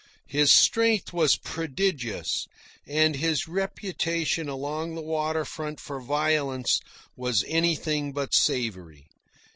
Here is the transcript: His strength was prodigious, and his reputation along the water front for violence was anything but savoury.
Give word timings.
His 0.27 0.51
strength 0.51 1.13
was 1.13 1.35
prodigious, 1.37 2.47
and 2.87 3.17
his 3.17 3.47
reputation 3.47 4.49
along 4.49 4.95
the 4.95 5.01
water 5.03 5.45
front 5.45 5.79
for 5.79 6.01
violence 6.01 6.79
was 7.15 7.45
anything 7.47 8.11
but 8.11 8.33
savoury. 8.33 9.05